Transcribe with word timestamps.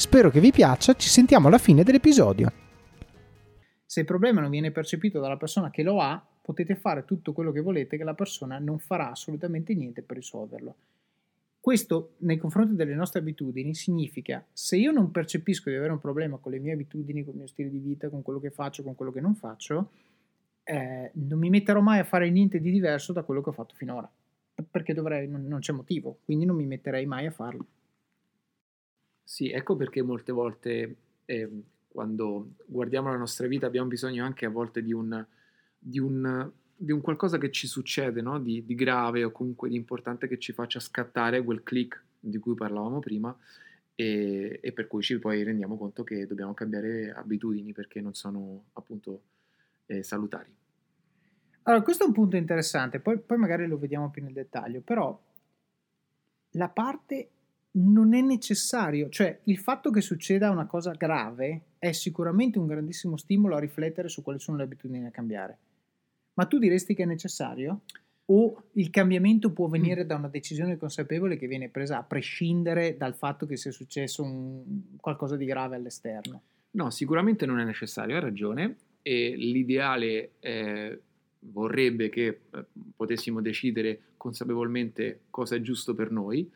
Spero 0.00 0.30
che 0.30 0.40
vi 0.40 0.50
piaccia, 0.50 0.94
ci 0.94 1.10
sentiamo 1.10 1.48
alla 1.48 1.58
fine 1.58 1.82
dell'episodio. 1.82 2.50
Se 3.84 4.00
il 4.00 4.06
problema 4.06 4.40
non 4.40 4.48
viene 4.48 4.70
percepito 4.70 5.20
dalla 5.20 5.36
persona 5.36 5.68
che 5.68 5.82
lo 5.82 6.00
ha, 6.00 6.26
potete 6.40 6.74
fare 6.74 7.04
tutto 7.04 7.34
quello 7.34 7.52
che 7.52 7.60
volete 7.60 7.98
che 7.98 8.02
la 8.02 8.14
persona 8.14 8.58
non 8.58 8.78
farà 8.78 9.10
assolutamente 9.10 9.74
niente 9.74 10.00
per 10.00 10.16
risolverlo. 10.16 10.74
Questo 11.60 12.14
nei 12.20 12.38
confronti 12.38 12.76
delle 12.76 12.94
nostre 12.94 13.20
abitudini 13.20 13.74
significa 13.74 14.42
se 14.54 14.78
io 14.78 14.90
non 14.90 15.10
percepisco 15.10 15.68
di 15.68 15.76
avere 15.76 15.92
un 15.92 15.98
problema 15.98 16.38
con 16.38 16.52
le 16.52 16.60
mie 16.60 16.72
abitudini, 16.72 17.22
con 17.22 17.34
il 17.34 17.40
mio 17.40 17.46
stile 17.46 17.68
di 17.68 17.78
vita, 17.78 18.08
con 18.08 18.22
quello 18.22 18.40
che 18.40 18.50
faccio, 18.50 18.82
con 18.82 18.94
quello 18.94 19.12
che 19.12 19.20
non 19.20 19.34
faccio, 19.34 19.90
eh, 20.64 21.10
non 21.12 21.38
mi 21.38 21.50
metterò 21.50 21.80
mai 21.82 21.98
a 21.98 22.04
fare 22.04 22.30
niente 22.30 22.58
di 22.58 22.70
diverso 22.70 23.12
da 23.12 23.22
quello 23.22 23.42
che 23.42 23.50
ho 23.50 23.52
fatto 23.52 23.74
finora, 23.74 24.10
perché 24.70 24.94
dovrei, 24.94 25.28
non, 25.28 25.44
non 25.44 25.60
c'è 25.60 25.74
motivo, 25.74 26.20
quindi 26.24 26.46
non 26.46 26.56
mi 26.56 26.64
metterei 26.64 27.04
mai 27.04 27.26
a 27.26 27.30
farlo. 27.30 27.66
Sì, 29.30 29.48
ecco 29.48 29.76
perché 29.76 30.02
molte 30.02 30.32
volte 30.32 30.96
eh, 31.24 31.48
quando 31.86 32.54
guardiamo 32.66 33.10
la 33.10 33.16
nostra 33.16 33.46
vita 33.46 33.64
abbiamo 33.64 33.86
bisogno 33.86 34.24
anche 34.24 34.44
a 34.44 34.50
volte 34.50 34.82
di 34.82 34.92
un, 34.92 35.24
di 35.78 36.00
un 36.00 36.50
di 36.74 36.90
un 36.90 37.00
qualcosa 37.00 37.38
che 37.38 37.52
ci 37.52 37.68
succede, 37.68 38.22
no? 38.22 38.40
di, 38.40 38.64
di, 38.64 38.74
grave 38.74 39.22
o 39.22 39.30
comunque 39.30 39.68
di 39.68 39.76
importante 39.76 40.26
che 40.26 40.40
ci 40.40 40.52
faccia 40.52 40.80
scattare 40.80 41.44
quel 41.44 41.62
click 41.62 42.02
di 42.18 42.38
cui 42.38 42.54
parlavamo 42.54 42.98
prima 42.98 43.32
e, 43.94 44.58
e, 44.60 44.72
per 44.72 44.88
cui 44.88 45.02
ci 45.02 45.16
poi 45.20 45.44
rendiamo 45.44 45.78
conto 45.78 46.02
che 46.02 46.26
dobbiamo 46.26 46.52
cambiare 46.52 47.12
abitudini 47.12 47.72
perché 47.72 48.00
non 48.00 48.14
sono 48.14 48.64
appunto 48.72 49.22
eh, 49.86 50.02
salutari. 50.02 50.52
Allora, 51.62 51.82
questo 51.84 52.02
è 52.02 52.06
un 52.08 52.14
punto 52.14 52.34
interessante, 52.34 52.98
poi, 52.98 53.20
poi 53.20 53.38
magari 53.38 53.68
lo 53.68 53.78
vediamo 53.78 54.10
più 54.10 54.24
nel 54.24 54.32
dettaglio, 54.32 54.80
però 54.80 55.16
la 56.54 56.68
parte 56.68 57.28
non 57.72 58.14
è 58.14 58.20
necessario, 58.20 59.08
cioè 59.08 59.40
il 59.44 59.58
fatto 59.58 59.90
che 59.90 60.00
succeda 60.00 60.50
una 60.50 60.66
cosa 60.66 60.92
grave 60.92 61.62
è 61.78 61.92
sicuramente 61.92 62.58
un 62.58 62.66
grandissimo 62.66 63.16
stimolo 63.16 63.56
a 63.56 63.60
riflettere 63.60 64.08
su 64.08 64.22
quali 64.22 64.40
sono 64.40 64.56
le 64.56 64.64
abitudini 64.64 65.02
da 65.02 65.10
cambiare 65.10 65.58
ma 66.40 66.46
tu 66.46 66.58
diresti 66.58 66.94
che 66.94 67.02
è 67.02 67.06
necessario? 67.06 67.82
O 68.32 68.68
il 68.72 68.88
cambiamento 68.88 69.52
può 69.52 69.68
venire 69.68 70.04
mm. 70.04 70.06
da 70.06 70.16
una 70.16 70.28
decisione 70.28 70.78
consapevole 70.78 71.36
che 71.36 71.46
viene 71.46 71.68
presa 71.68 71.98
a 71.98 72.02
prescindere 72.02 72.96
dal 72.96 73.14
fatto 73.14 73.44
che 73.44 73.58
sia 73.58 73.72
successo 73.72 74.22
un, 74.22 74.96
qualcosa 74.98 75.36
di 75.36 75.44
grave 75.44 75.76
all'esterno? 75.76 76.42
No, 76.72 76.88
sicuramente 76.90 77.44
non 77.44 77.58
è 77.58 77.64
necessario, 77.64 78.14
hai 78.14 78.22
ragione. 78.22 78.76
E 79.02 79.34
l'ideale 79.36 80.32
eh, 80.40 81.00
vorrebbe 81.40 82.08
che 82.08 82.26
eh, 82.26 82.64
potessimo 82.96 83.42
decidere 83.42 84.00
consapevolmente 84.16 85.22
cosa 85.28 85.56
è 85.56 85.60
giusto 85.60 85.94
per 85.94 86.10
noi. 86.10 86.50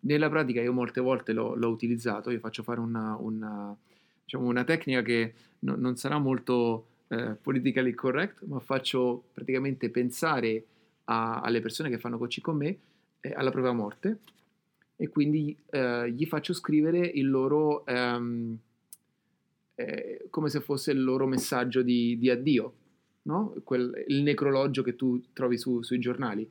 Nella 0.00 0.28
pratica 0.28 0.60
io 0.60 0.72
molte 0.72 1.00
volte 1.00 1.32
l'ho, 1.32 1.54
l'ho 1.54 1.68
utilizzato, 1.68 2.30
io 2.30 2.38
faccio 2.38 2.62
fare 2.62 2.80
una, 2.80 3.16
una, 3.18 3.76
diciamo 4.24 4.46
una 4.46 4.64
tecnica 4.64 5.02
che 5.02 5.34
no, 5.60 5.76
non 5.76 5.96
sarà 5.96 6.18
molto 6.18 6.86
eh, 7.08 7.36
politically 7.40 7.92
correct, 7.92 8.44
ma 8.44 8.60
faccio 8.60 9.24
praticamente 9.32 9.90
pensare 9.90 10.64
a, 11.04 11.40
alle 11.40 11.60
persone 11.60 11.90
che 11.90 11.98
fanno 11.98 12.18
coaching 12.18 12.44
con 12.44 12.56
me 12.56 12.78
eh, 13.20 13.32
alla 13.34 13.50
propria 13.50 13.72
morte 13.72 14.18
e 14.96 15.08
quindi 15.08 15.56
eh, 15.70 16.10
gli 16.12 16.26
faccio 16.26 16.52
scrivere 16.52 16.98
il 16.98 17.28
loro, 17.28 17.86
ehm, 17.86 18.58
eh, 19.74 20.26
come 20.28 20.50
se 20.50 20.60
fosse 20.60 20.92
il 20.92 21.02
loro 21.02 21.26
messaggio 21.26 21.80
di, 21.80 22.18
di 22.18 22.28
addio, 22.28 22.74
no? 23.22 23.54
Quel, 23.64 24.04
il 24.08 24.22
necrologio 24.22 24.82
che 24.82 24.96
tu 24.96 25.18
trovi 25.32 25.56
su, 25.56 25.82
sui 25.82 25.98
giornali. 25.98 26.46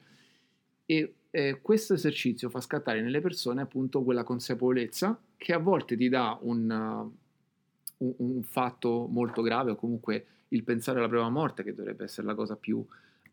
E 0.85 1.13
eh, 1.31 1.59
questo 1.61 1.93
esercizio 1.93 2.49
fa 2.49 2.59
scattare 2.59 3.01
nelle 3.01 3.21
persone 3.21 3.61
appunto 3.61 4.03
quella 4.03 4.23
consapevolezza 4.23 5.19
che 5.37 5.53
a 5.53 5.59
volte 5.59 5.95
ti 5.95 6.09
dà 6.09 6.37
un, 6.41 6.69
uh, 6.69 8.05
un, 8.05 8.13
un 8.17 8.43
fatto 8.43 9.07
molto 9.07 9.41
grave 9.41 9.71
o 9.71 9.75
comunque 9.75 10.25
il 10.49 10.63
pensare 10.63 10.99
alla 10.99 11.07
propria 11.07 11.29
morte, 11.29 11.63
che 11.63 11.73
dovrebbe 11.73 12.05
essere 12.05 12.27
la 12.27 12.35
cosa 12.35 12.55
più, 12.55 12.83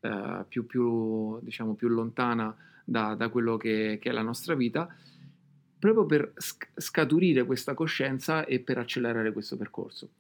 eh, 0.01 0.45
più, 0.49 0.67
più, 0.67 1.39
diciamo, 1.41 1.75
più 1.75 1.89
lontana 1.89 2.55
da, 2.85 3.15
da 3.15 3.29
quello 3.29 3.57
che, 3.57 3.99
che, 4.01 4.11
è 4.11 4.13
la 4.13 4.23
nostra 4.23 4.55
vita, 4.55 4.89
proprio 5.79 6.07
per 6.07 6.33
scaturire 6.77 7.45
questa 7.45 7.75
coscienza 7.75 8.45
e 8.45 8.61
per 8.61 8.79
accelerare 8.79 9.33
questo 9.33 9.57
percorso. 9.57 10.11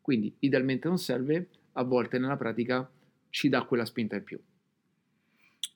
Quindi 0.00 0.34
idealmente 0.40 0.88
non 0.88 0.98
serve, 0.98 1.48
a 1.72 1.82
volte 1.82 2.18
nella 2.18 2.36
pratica 2.36 2.88
ci 3.30 3.48
dà 3.48 3.64
quella 3.64 3.84
spinta 3.84 4.16
in 4.16 4.24
più. 4.24 4.38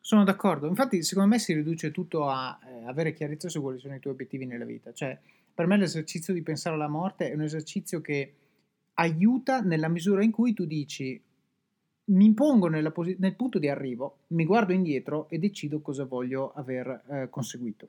Sono 0.08 0.24
d'accordo, 0.24 0.66
infatti 0.66 1.02
secondo 1.02 1.28
me 1.28 1.38
si 1.38 1.52
riduce 1.52 1.90
tutto 1.90 2.30
a 2.30 2.58
eh, 2.64 2.86
avere 2.86 3.12
chiarezza 3.12 3.50
su 3.50 3.60
quali 3.60 3.78
sono 3.78 3.94
i 3.94 4.00
tuoi 4.00 4.14
obiettivi 4.14 4.46
nella 4.46 4.64
vita, 4.64 4.90
cioè 4.94 5.18
per 5.52 5.66
me 5.66 5.76
l'esercizio 5.76 6.32
di 6.32 6.40
pensare 6.40 6.76
alla 6.76 6.88
morte 6.88 7.30
è 7.30 7.34
un 7.34 7.42
esercizio 7.42 8.00
che 8.00 8.34
aiuta 8.94 9.60
nella 9.60 9.88
misura 9.88 10.24
in 10.24 10.30
cui 10.30 10.54
tu 10.54 10.64
dici 10.64 11.22
mi 12.04 12.32
pongo 12.32 12.70
posi- 12.90 13.16
nel 13.18 13.34
punto 13.34 13.58
di 13.58 13.68
arrivo, 13.68 14.20
mi 14.28 14.46
guardo 14.46 14.72
indietro 14.72 15.28
e 15.28 15.38
decido 15.38 15.82
cosa 15.82 16.06
voglio 16.06 16.54
aver 16.54 17.02
eh, 17.10 17.28
conseguito. 17.28 17.88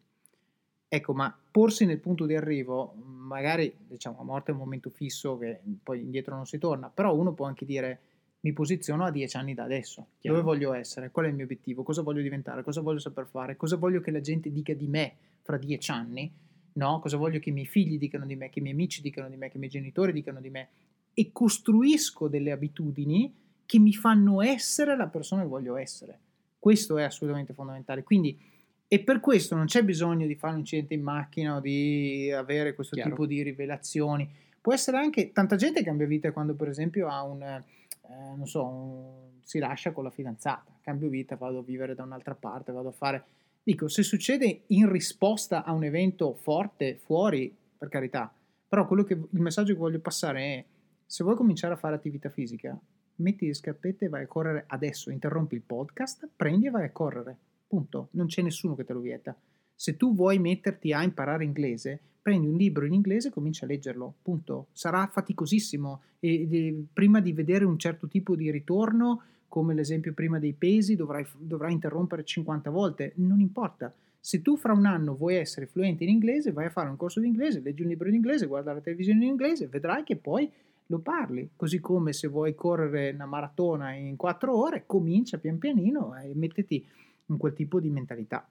Ecco, 0.90 1.14
ma 1.14 1.34
porsi 1.50 1.86
nel 1.86 2.00
punto 2.00 2.26
di 2.26 2.36
arrivo, 2.36 2.96
magari 3.02 3.74
diciamo 3.88 4.18
la 4.18 4.24
morte 4.24 4.52
è 4.52 4.54
un 4.54 4.60
momento 4.60 4.90
fisso 4.90 5.38
che 5.38 5.62
poi 5.82 6.02
indietro 6.02 6.36
non 6.36 6.46
si 6.46 6.58
torna, 6.58 6.90
però 6.90 7.16
uno 7.16 7.32
può 7.32 7.46
anche 7.46 7.64
dire 7.64 8.00
mi 8.42 8.54
posiziono 8.54 9.04
a 9.04 9.12
dieci 9.12 9.36
anni 9.38 9.54
da 9.54 9.64
adesso, 9.64 10.08
Chiaro. 10.20 10.38
dove 10.38 10.50
voglio 10.50 10.74
essere, 10.74 11.12
qual 11.12 11.26
è 11.26 11.30
il 11.30 11.36
mio 11.36 11.44
obiettivo, 11.44 11.84
cosa 11.84 12.02
voglio 12.02 12.22
diventare, 12.22 12.64
cosa 12.64 12.82
voglio 12.82 13.00
saper 13.00 13.28
fare, 13.28 13.58
cosa 13.58 13.76
voglio 13.76 14.00
che 14.00 14.12
la 14.12 14.22
gente 14.22 14.52
dica 14.52 14.74
di 14.74 14.88
me 14.88 15.16
fra 15.42 15.58
dieci 15.58 15.92
anni 15.92 16.32
no? 16.74 17.00
Cosa 17.00 17.18
voglio 17.18 17.40
che 17.40 17.50
i 17.50 17.52
miei 17.52 17.66
figli 17.66 17.98
dicano 17.98 18.26
di 18.26 18.36
me, 18.36 18.50
che 18.50 18.60
i 18.60 18.62
miei 18.62 18.74
amici 18.74 19.02
dicano 19.02 19.30
di 19.30 19.36
me, 19.36 19.50
che 19.50 19.58
i 19.58 19.60
miei 19.60 19.72
genitori 19.72 20.12
dicano 20.12 20.40
di 20.40 20.50
me 20.50 20.70
e 21.14 21.32
costruisco 21.32 22.28
delle 22.28 22.52
abitudini 22.52 23.34
che 23.66 23.78
mi 23.78 23.94
fanno 23.94 24.42
essere 24.42 24.96
la 24.96 25.08
persona 25.08 25.42
che 25.42 25.48
voglio 25.48 25.76
essere. 25.76 26.20
Questo 26.58 26.98
è 26.98 27.04
assolutamente 27.04 27.54
fondamentale. 27.54 28.04
Quindi, 28.04 28.40
e 28.88 29.00
per 29.02 29.20
questo 29.20 29.56
non 29.56 29.66
c'è 29.66 29.84
bisogno 29.84 30.26
di 30.26 30.36
fare 30.36 30.54
un 30.54 30.60
incidente 30.60 30.94
in 30.94 31.04
macchina 31.04 31.58
o 31.58 31.60
di 31.60 32.32
avere 32.32 32.74
questo 32.74 32.96
Chiaro. 32.96 33.12
tipo 33.12 33.26
di 33.26 33.44
rivelazioni. 33.44 34.28
Può 34.60 34.74
essere 34.74 34.98
anche 34.98 35.32
tanta 35.32 35.56
gente 35.56 35.84
cambia 35.84 36.08
vita 36.08 36.32
quando, 36.32 36.56
per 36.56 36.70
esempio, 36.70 37.08
ha 37.08 37.24
un, 37.24 37.64
eh, 38.10 38.36
non 38.36 38.48
so, 38.48 38.66
un, 38.66 39.40
si 39.42 39.60
lascia 39.60 39.92
con 39.92 40.04
la 40.04 40.10
fidanzata. 40.10 40.78
Cambio 40.82 41.10
vita, 41.10 41.36
vado 41.36 41.60
a 41.60 41.64
vivere 41.64 41.96
da 41.96 42.04
un'altra 42.04 42.36
parte, 42.36 42.72
vado 42.72 42.90
a 42.90 42.94
fare. 42.94 43.24
Dico, 43.64 43.88
se 43.88 44.04
succede 44.04 44.64
in 44.68 44.92
risposta 44.92 45.64
a 45.64 45.72
un 45.74 45.84
evento 45.84 46.34
forte 46.34 46.96
fuori, 46.96 47.56
per 47.78 47.90
carità, 47.90 48.34
però 48.68 48.88
che, 49.04 49.14
il 49.14 49.40
messaggio 49.40 49.74
che 49.74 49.80
voglio 49.80 50.00
passare 50.00 50.42
è: 50.42 50.66
se 51.06 51.24
vuoi 51.24 51.36
cominciare 51.36 51.74
a 51.74 51.78
fare 51.78 51.96
attività 51.96 52.30
fisica, 52.30 52.78
metti 53.16 53.48
le 53.48 53.54
scarpette 53.54 54.06
e 54.06 54.10
vai 54.10 54.24
a 54.24 54.28
correre 54.28 54.64
adesso, 54.68 55.12
interrompi 55.12 55.56
il 55.56 55.62
podcast, 55.62 56.28
prendi 56.36 56.68
e 56.68 56.72
vai 56.72 56.86
a 56.86 56.92
correre. 56.92 57.38
Punto. 57.68 58.08
Non 58.12 58.26
c'è 58.26 58.42
nessuno 58.42 58.76
che 58.76 58.84
te 58.84 58.94
lo 58.94 59.00
vieta. 59.00 59.36
Se 59.82 59.96
tu 59.96 60.14
vuoi 60.14 60.40
metterti 60.40 60.92
a 60.92 61.04
imparare 61.04 61.46
inglese, 61.46 61.98
prendi 62.22 62.48
un 62.48 62.58
libro 62.58 62.86
in 62.86 62.92
inglese 62.92 63.30
e 63.30 63.32
cominci 63.32 63.64
a 63.64 63.68
leggerlo. 63.68 64.14
Punto. 64.22 64.68
Sarà 64.74 65.08
faticosissimo 65.08 66.02
e, 66.20 66.50
e 66.52 66.84
prima 66.92 67.22
di 67.22 67.32
vedere 67.32 67.64
un 67.64 67.80
certo 67.80 68.10
tipo 68.10 68.36
di 68.36 68.52
ritorno, 68.52 69.22
come 69.48 69.74
l'esempio 69.74 70.12
prima 70.12 70.38
dei 70.38 70.52
pesi, 70.52 70.98
dovrai, 70.98 71.26
dovrai 71.38 71.72
interrompere 71.72 72.26
50 72.26 72.70
volte. 72.70 73.14
Non 73.16 73.40
importa. 73.40 73.94
Se 74.20 74.42
tu 74.42 74.58
fra 74.58 74.74
un 74.74 74.86
anno 74.86 75.16
vuoi 75.16 75.36
essere 75.36 75.66
fluente 75.66 76.04
in 76.04 76.10
inglese, 76.10 76.52
vai 76.52 76.66
a 76.66 76.72
fare 76.72 76.90
un 76.90 76.98
corso 76.98 77.22
di 77.22 77.28
inglese, 77.28 77.62
leggi 77.62 77.84
un 77.84 77.88
libro 77.88 78.10
in 78.10 78.16
inglese, 78.16 78.48
guarda 78.48 78.74
la 78.74 78.82
televisione 78.82 79.24
in 79.24 79.30
inglese, 79.30 79.68
vedrai 79.68 80.04
che 80.04 80.18
poi 80.18 80.52
lo 80.88 81.00
parli. 81.00 81.52
Così 81.56 81.80
come 81.80 82.12
se 82.12 82.28
vuoi 82.28 82.54
correre 82.54 83.12
una 83.12 83.26
maratona 83.26 83.94
in 83.94 84.18
quattro 84.18 84.58
ore, 84.58 84.84
comincia 84.86 85.38
pian 85.38 85.58
pianino 85.58 86.18
e 86.18 86.34
mettiti 86.36 86.86
in 87.28 87.38
quel 87.38 87.54
tipo 87.54 87.80
di 87.80 87.90
mentalità. 87.90 88.46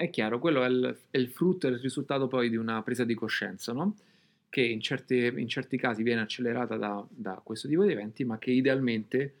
È 0.00 0.08
chiaro, 0.08 0.38
quello 0.38 0.64
è 0.64 0.66
il, 0.66 0.98
è 1.10 1.18
il 1.18 1.28
frutto 1.28 1.66
e 1.66 1.72
il 1.72 1.78
risultato 1.78 2.26
poi 2.26 2.48
di 2.48 2.56
una 2.56 2.82
presa 2.82 3.04
di 3.04 3.12
coscienza, 3.12 3.74
no? 3.74 3.96
che 4.48 4.62
in, 4.62 4.80
certe, 4.80 5.14
in, 5.14 5.46
certi 5.46 5.76
casi 5.76 6.02
viene 6.02 6.22
accelerata 6.22 6.78
da, 6.78 7.06
da 7.06 7.38
questo 7.44 7.68
tipo 7.68 7.84
di 7.84 7.92
eventi, 7.92 8.24
ma 8.24 8.38
che 8.38 8.50
idealmente 8.50 9.34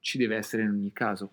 ci 0.00 0.16
deve 0.16 0.36
essere 0.36 0.62
in 0.62 0.70
ogni 0.70 0.90
caso. 0.90 1.32